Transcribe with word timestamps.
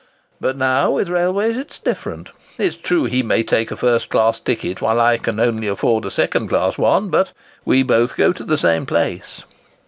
But 0.39 0.57
now, 0.57 0.89
with 0.89 1.09
railways, 1.09 1.55
it's 1.55 1.77
different. 1.77 2.31
It's 2.57 2.75
true, 2.75 3.03
he 3.03 3.21
may 3.21 3.43
take 3.43 3.69
a 3.69 3.75
first 3.77 4.09
class 4.09 4.39
ticket, 4.39 4.81
while 4.81 4.99
I 4.99 5.19
can 5.19 5.39
only 5.39 5.67
afford 5.67 6.05
a 6.05 6.09
second 6.09 6.47
class 6.47 6.75
one, 6.75 7.09
but 7.09 7.33
we 7.65 7.83
both 7.83 8.17
go 8.17 8.33
the 8.33 8.57
same 8.57 8.87
pace." 8.87 9.43